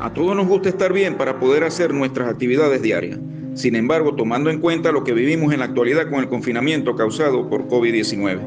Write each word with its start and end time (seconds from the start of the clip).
A 0.00 0.12
todos 0.14 0.36
nos 0.36 0.46
gusta 0.46 0.68
estar 0.68 0.92
bien 0.92 1.16
para 1.16 1.40
poder 1.40 1.64
hacer 1.64 1.92
nuestras 1.92 2.28
actividades 2.28 2.80
diarias. 2.80 3.18
Sin 3.54 3.74
embargo, 3.74 4.14
tomando 4.14 4.50
en 4.50 4.60
cuenta 4.60 4.92
lo 4.92 5.02
que 5.02 5.12
vivimos 5.12 5.52
en 5.52 5.60
la 5.60 5.64
actualidad 5.64 6.10
con 6.10 6.20
el 6.20 6.28
confinamiento 6.28 6.94
causado 6.94 7.48
por 7.48 7.68
COVID-19, 7.68 8.40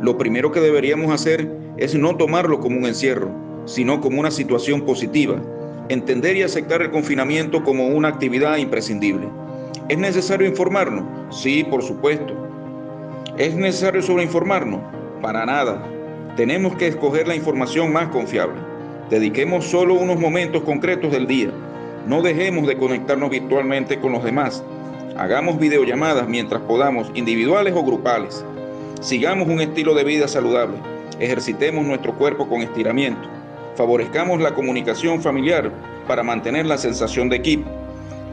lo 0.00 0.16
primero 0.16 0.52
que 0.52 0.60
deberíamos 0.60 1.12
hacer 1.12 1.50
es 1.76 1.94
no 1.94 2.16
tomarlo 2.16 2.60
como 2.60 2.78
un 2.78 2.86
encierro, 2.86 3.30
sino 3.66 4.00
como 4.00 4.20
una 4.20 4.30
situación 4.30 4.82
positiva, 4.82 5.42
entender 5.88 6.36
y 6.36 6.42
aceptar 6.42 6.80
el 6.80 6.90
confinamiento 6.90 7.62
como 7.62 7.88
una 7.88 8.08
actividad 8.08 8.56
imprescindible. 8.56 9.28
¿Es 9.88 9.98
necesario 9.98 10.46
informarnos? 10.46 11.04
Sí, 11.42 11.64
por 11.64 11.82
supuesto. 11.82 12.34
¿Es 13.36 13.54
necesario 13.54 14.00
sobreinformarnos? 14.00 14.80
Para 15.22 15.46
nada. 15.46 15.82
Tenemos 16.36 16.76
que 16.76 16.88
escoger 16.88 17.26
la 17.26 17.34
información 17.34 17.92
más 17.92 18.08
confiable. 18.08 18.60
Dediquemos 19.08 19.64
solo 19.64 19.94
unos 19.94 20.18
momentos 20.18 20.62
concretos 20.62 21.10
del 21.10 21.26
día 21.26 21.50
no 22.06 22.20
dejemos 22.20 22.66
de 22.66 22.76
conectarnos 22.76 23.30
virtualmente 23.30 24.00
con 24.00 24.10
los 24.10 24.24
demás. 24.24 24.64
Hagamos 25.16 25.60
videollamadas 25.60 26.26
mientras 26.26 26.60
podamos, 26.62 27.12
individuales 27.14 27.74
o 27.76 27.84
grupales. 27.84 28.44
Sigamos 29.00 29.46
un 29.46 29.60
estilo 29.60 29.94
de 29.94 30.02
vida 30.02 30.26
saludable. 30.26 30.78
Ejercitemos 31.20 31.84
nuestro 31.84 32.18
cuerpo 32.18 32.48
con 32.48 32.60
estiramiento. 32.60 33.28
Favorezcamos 33.76 34.40
la 34.40 34.52
comunicación 34.52 35.22
familiar 35.22 35.70
para 36.08 36.24
mantener 36.24 36.66
la 36.66 36.76
sensación 36.76 37.28
de 37.28 37.36
equipo. 37.36 37.70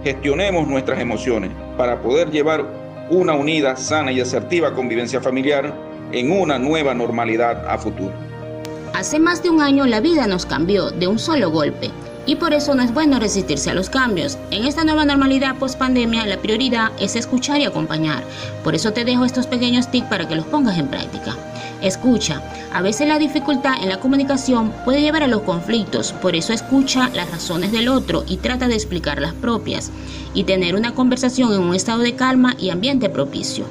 Gestionemos 0.04 0.68
nuestras 0.68 1.00
emociones 1.00 1.52
para 1.78 2.02
poder 2.02 2.32
llevar 2.32 2.66
una 3.12 3.36
unida, 3.36 3.76
sana 3.76 4.12
y 4.12 4.20
asertiva 4.20 4.74
convivencia 4.74 5.22
familiar 5.22 5.72
en 6.12 6.32
una 6.32 6.60
nueva 6.60 6.94
normalidad 6.94 7.68
a 7.68 7.78
futuro. 7.78 8.14
Hace 8.94 9.20
más 9.20 9.44
de 9.44 9.50
un 9.50 9.62
año 9.62 9.86
la 9.86 10.00
vida 10.00 10.28
nos 10.28 10.46
cambió 10.46 10.92
de 10.92 11.08
un 11.08 11.20
solo 11.20 11.52
golpe 11.52 11.92
y 12.26 12.36
por 12.36 12.54
eso 12.54 12.76
no 12.76 12.84
es 12.84 12.94
bueno 12.94 13.20
resistirse 13.20 13.70
a 13.70 13.74
los 13.74 13.90
cambios. 13.90 14.38
En 14.52 14.66
esta 14.66 14.84
nueva 14.84 15.06
normalidad 15.06 15.58
post 15.58 15.78
pandemia, 15.78 16.26
la 16.26 16.38
prioridad 16.38 16.92
es 17.00 17.16
escuchar 17.16 17.60
y 17.60 17.66
acompañar. 17.66 18.24
Por 18.64 18.76
eso 18.76 18.94
te 18.94 19.06
dejo 19.06 19.26
estos 19.26 19.48
pequeños 19.48 19.90
tips 19.90 20.08
para 20.08 20.28
que 20.28 20.36
los 20.36 20.46
pongas 20.46 20.78
en 20.78 20.88
práctica. 20.88 21.36
Escucha. 21.82 22.42
A 22.74 22.82
veces 22.82 23.08
la 23.08 23.18
dificultad 23.18 23.82
en 23.82 23.90
la 23.90 24.00
comunicación 24.00 24.72
puede 24.86 25.02
llevar 25.02 25.24
a 25.24 25.28
los 25.28 25.42
conflictos, 25.42 26.12
por 26.12 26.36
eso 26.36 26.54
escucha 26.54 27.10
las 27.16 27.32
razones 27.32 27.72
del 27.72 27.88
otro 27.88 28.26
y 28.28 28.38
trata 28.38 28.68
de 28.68 28.76
explicar 28.76 29.22
las 29.22 29.34
propias 29.34 29.90
y 30.34 30.44
tener 30.44 30.76
una 30.76 30.94
conversación 30.94 31.54
en 31.54 31.62
un 31.62 31.74
estado 31.74 32.00
de 32.00 32.16
calma 32.16 32.56
y 32.60 32.70
ambiente 32.70 33.10
propicio. 33.10 33.66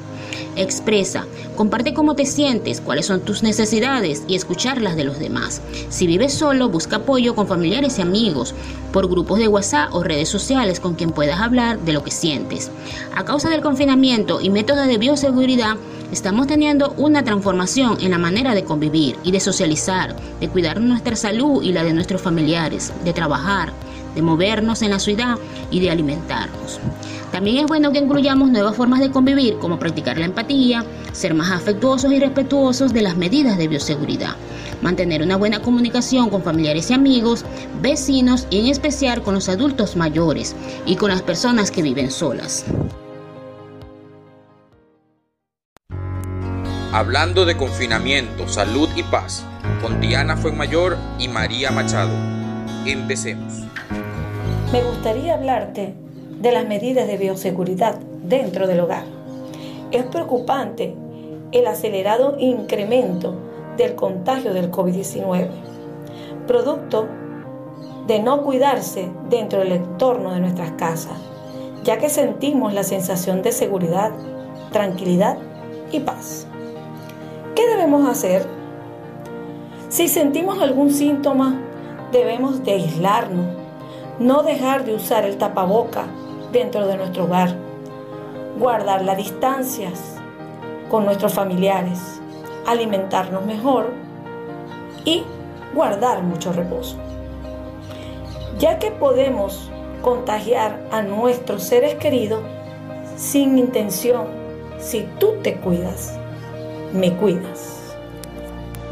Expresa, 0.55 1.25
comparte 1.55 1.93
cómo 1.93 2.15
te 2.15 2.25
sientes, 2.25 2.81
cuáles 2.81 3.05
son 3.05 3.21
tus 3.21 3.43
necesidades 3.43 4.23
y 4.27 4.35
escuchar 4.35 4.81
las 4.81 4.95
de 4.95 5.05
los 5.05 5.19
demás. 5.19 5.61
Si 5.89 6.05
vives 6.05 6.33
solo, 6.33 6.69
busca 6.69 6.97
apoyo 6.97 7.35
con 7.35 7.47
familiares 7.47 7.97
y 7.97 8.01
amigos, 8.01 8.48
por 8.91 9.07
grupos 9.09 9.39
de 9.39 9.47
WhatsApp 9.47 9.93
o 9.93 10.03
redes 10.03 10.29
sociales 10.29 10.79
con 10.79 10.95
quien 10.95 11.11
puedas 11.11 11.39
hablar 11.39 11.79
de 11.79 11.93
lo 11.93 12.03
que 12.03 12.11
sientes. 12.11 12.71
A 13.15 13.23
causa 13.25 13.49
del 13.49 13.61
confinamiento 13.61 14.41
y 14.41 14.49
métodos 14.49 14.87
de 14.87 14.97
bioseguridad, 14.97 15.77
estamos 16.11 16.47
teniendo 16.47 16.93
una 16.97 17.23
transformación 17.23 17.97
en 18.01 18.11
la 18.11 18.17
manera 18.17 18.55
de 18.55 18.63
convivir 18.63 19.15
y 19.23 19.31
de 19.31 19.39
socializar, 19.39 20.15
de 20.39 20.49
cuidar 20.49 20.81
nuestra 20.81 21.15
salud 21.15 21.61
y 21.61 21.71
la 21.71 21.83
de 21.83 21.93
nuestros 21.93 22.21
familiares, 22.21 22.91
de 23.03 23.13
trabajar, 23.13 23.73
de 24.15 24.21
movernos 24.21 24.81
en 24.81 24.91
la 24.91 24.99
ciudad 24.99 25.37
y 25.71 25.79
de 25.79 25.91
alimentarnos. 25.91 26.79
También 27.31 27.57
es 27.57 27.67
bueno 27.67 27.91
que 27.91 27.99
incluyamos 27.99 28.49
nuevas 28.49 28.75
formas 28.75 28.99
de 28.99 29.11
convivir, 29.11 29.57
como 29.59 29.77
practicar 29.77 30.17
la 30.17 30.25
empatía, 30.25 30.83
ser 31.11 31.35
más 31.35 31.51
afectuosos 31.51 32.11
y 32.11 32.19
respetuosos 32.19 32.91
de 32.91 33.03
las 33.03 33.17
medidas 33.17 33.57
de 33.57 33.67
bioseguridad, 33.67 34.35
mantener 34.81 35.21
una 35.21 35.37
buena 35.37 35.61
comunicación 35.61 36.29
con 36.29 36.41
familiares 36.41 36.89
y 36.89 36.93
amigos, 36.93 37.45
vecinos 37.81 38.47
y 38.49 38.61
en 38.61 38.67
especial 38.67 39.21
con 39.21 39.35
los 39.35 39.47
adultos 39.47 39.95
mayores 39.95 40.55
y 40.85 40.95
con 40.95 41.09
las 41.09 41.21
personas 41.21 41.69
que 41.69 41.83
viven 41.83 42.09
solas. 42.09 42.65
Hablando 46.91 47.45
de 47.45 47.55
confinamiento, 47.55 48.47
salud 48.47 48.89
y 48.95 49.03
paz, 49.03 49.45
con 49.79 50.01
Diana 50.01 50.35
Fuenmayor 50.35 50.97
y 51.19 51.27
María 51.27 51.69
Machado. 51.69 52.09
Empecemos. 52.83 53.68
Me 54.71 54.83
gustaría 54.83 55.33
hablarte 55.33 55.95
de 56.39 56.51
las 56.51 56.67
medidas 56.67 57.07
de 57.07 57.17
bioseguridad 57.17 57.95
dentro 58.23 58.67
del 58.67 58.81
hogar. 58.81 59.03
Es 59.89 60.03
preocupante 60.03 60.93
el 61.51 61.65
acelerado 61.65 62.35
incremento 62.37 63.33
del 63.77 63.95
contagio 63.95 64.53
del 64.53 64.69
COVID-19, 64.69 65.47
producto 66.45 67.07
de 68.05 68.19
no 68.19 68.43
cuidarse 68.43 69.09
dentro 69.27 69.59
del 69.59 69.71
entorno 69.71 70.33
de 70.33 70.39
nuestras 70.39 70.73
casas, 70.73 71.17
ya 71.83 71.97
que 71.97 72.09
sentimos 72.09 72.71
la 72.71 72.83
sensación 72.83 73.41
de 73.41 73.53
seguridad, 73.53 74.11
tranquilidad 74.71 75.39
y 75.91 76.01
paz. 76.01 76.45
¿Qué 77.55 77.65
debemos 77.65 78.07
hacer? 78.07 78.45
Si 79.89 80.07
sentimos 80.07 80.61
algún 80.61 80.91
síntoma, 80.91 81.59
debemos 82.11 82.63
de 82.63 82.73
aislarnos, 82.73 83.58
no 84.19 84.43
dejar 84.43 84.83
de 84.83 84.93
usar 84.93 85.23
el 85.23 85.37
tapaboca 85.37 86.05
dentro 86.51 86.85
de 86.87 86.97
nuestro 86.97 87.23
hogar, 87.23 87.55
guardar 88.57 89.03
las 89.03 89.17
distancias 89.17 90.15
con 90.89 91.05
nuestros 91.05 91.33
familiares, 91.33 91.99
alimentarnos 92.67 93.45
mejor 93.45 93.91
y 95.05 95.23
guardar 95.73 96.21
mucho 96.23 96.51
reposo. 96.51 96.97
Ya 98.57 98.77
que 98.77 98.91
podemos 98.91 99.69
contagiar 100.01 100.81
a 100.91 101.01
nuestros 101.01 101.63
seres 101.63 101.95
queridos 101.95 102.41
sin 103.15 103.57
intención, 103.57 104.27
si 104.79 105.07
tú 105.19 105.35
te 105.41 105.55
cuidas, 105.55 106.17
me 106.93 107.15
cuidas. 107.15 107.78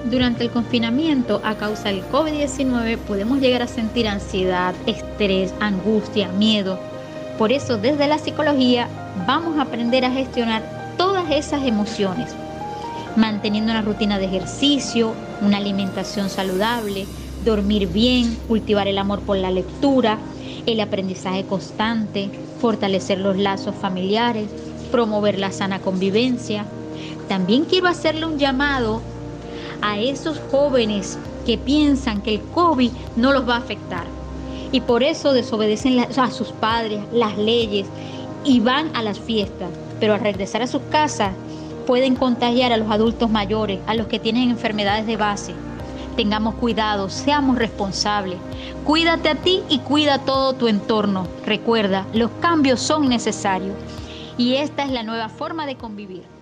Durante 0.10 0.44
el 0.46 0.52
confinamiento 0.52 1.42
a 1.44 1.58
causa 1.58 1.90
del 1.90 2.02
COVID-19 2.10 2.98
podemos 2.98 3.42
llegar 3.42 3.62
a 3.62 3.68
sentir 3.68 4.08
ansiedad, 4.08 4.74
estrés, 4.86 5.54
angustia, 5.60 6.30
miedo, 6.30 6.80
por 7.38 7.52
eso 7.52 7.78
desde 7.78 8.08
la 8.08 8.18
psicología 8.18 8.88
vamos 9.28 9.58
a 9.58 9.64
aprender 9.64 10.06
a 10.06 10.12
gestionar 10.12 10.96
todas 10.98 11.30
esas 11.30 11.66
emociones, 11.66 12.34
manteniendo 13.18 13.74
una 13.74 13.82
rutina 13.82 14.18
de 14.18 14.26
ejercicio, 14.28 15.14
una 15.42 15.58
alimentación 15.58 16.30
saludable, 16.30 17.06
dormir 17.44 17.90
bien, 17.90 18.38
cultivar 18.48 18.88
el 18.88 19.00
amor 19.00 19.20
por 19.24 19.36
la 19.36 19.52
lectura, 19.52 20.20
el 20.66 20.80
aprendizaje 20.80 21.44
constante, 21.44 22.30
fortalecer 22.62 23.20
los 23.20 23.38
lazos 23.38 23.76
familiares, 23.76 24.48
promover 24.90 25.38
la 25.38 25.52
sana 25.52 25.82
convivencia. 25.82 26.66
También 27.28 27.66
quiero 27.66 27.90
hacerle 27.90 28.26
un 28.26 28.40
llamado 28.40 29.02
a 29.82 30.00
esos 30.00 30.40
jóvenes 30.52 31.18
que 31.46 31.58
piensan 31.58 32.22
que 32.22 32.36
el 32.36 32.42
COVID 32.42 32.92
no 33.16 33.32
los 33.32 33.48
va 33.48 33.56
a 33.56 33.60
afectar 33.60 34.06
y 34.72 34.82
por 34.82 35.04
eso 35.04 35.34
desobedecen 35.34 36.00
a 36.00 36.32
sus 36.32 36.50
padres, 36.50 37.02
las 37.12 37.38
leyes 37.38 37.88
y 38.44 38.60
van 38.60 38.96
a 38.96 39.02
las 39.02 39.20
fiestas, 39.20 39.70
pero 40.00 40.14
al 40.14 40.20
regresar 40.20 40.62
a 40.62 40.68
sus 40.68 40.82
casas 40.92 41.34
pueden 41.86 42.16
contagiar 42.16 42.74
a 42.74 42.78
los 42.78 42.92
adultos 42.92 43.30
mayores, 43.30 43.80
a 43.88 43.96
los 43.96 44.08
que 44.08 44.20
tienen 44.20 44.50
enfermedades 44.50 45.08
de 45.08 45.18
base. 45.18 45.54
Tengamos 46.18 46.56
cuidado, 46.56 47.10
seamos 47.10 47.58
responsables. 47.58 48.40
Cuídate 48.84 49.30
a 49.30 49.36
ti 49.36 49.62
y 49.70 49.80
cuida 49.80 50.20
todo 50.20 50.54
tu 50.54 50.68
entorno. 50.68 51.28
Recuerda, 51.46 52.06
los 52.14 52.32
cambios 52.42 52.82
son 52.82 53.08
necesarios 53.08 53.76
y 54.38 54.56
esta 54.56 54.84
es 54.84 54.92
la 54.92 55.04
nueva 55.04 55.30
forma 55.30 55.66
de 55.66 55.76
convivir. 55.76 56.37